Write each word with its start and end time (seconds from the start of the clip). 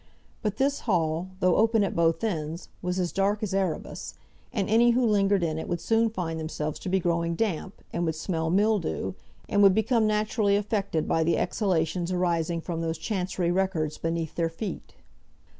But 0.41 0.57
this 0.57 0.79
hall, 0.89 1.27
though 1.41 1.57
open 1.57 1.83
at 1.83 1.95
both 1.95 2.23
ends, 2.23 2.69
was 2.81 2.97
as 2.99 3.11
dark 3.11 3.43
as 3.43 3.53
Erebus; 3.53 4.15
and 4.51 4.67
any 4.67 4.89
who 4.97 5.05
lingered 5.05 5.43
in 5.43 5.59
it 5.59 5.67
would 5.69 5.79
soon 5.79 6.09
find 6.09 6.39
themselves 6.39 6.79
to 6.79 6.89
be 6.89 6.99
growing 6.99 7.35
damp, 7.35 7.83
and 7.93 8.03
would 8.05 8.15
smell 8.15 8.49
mildew, 8.49 9.13
and 9.47 9.61
would 9.61 9.75
become 9.75 10.07
naturally 10.07 10.55
affected 10.55 11.07
by 11.07 11.23
the 11.23 11.37
exhalations 11.37 12.11
arising 12.11 12.61
from 12.61 12.81
those 12.81 12.97
Chancery 12.97 13.51
records 13.51 13.99
beneath 13.99 14.33
their 14.33 14.49
feet. 14.49 14.95